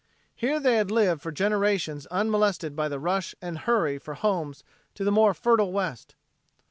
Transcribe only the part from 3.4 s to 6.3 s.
hurry for homes to the more fertile West.